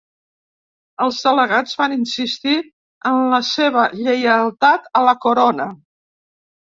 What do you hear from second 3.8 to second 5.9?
lleialtat a la corona.